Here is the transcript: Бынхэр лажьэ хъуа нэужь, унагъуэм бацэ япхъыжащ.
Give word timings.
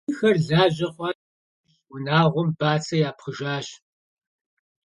Бынхэр 0.05 0.37
лажьэ 0.47 0.87
хъуа 0.93 1.09
нэужь, 1.21 1.79
унагъуэм 1.93 2.49
бацэ 2.59 2.95
япхъыжащ. 3.09 3.67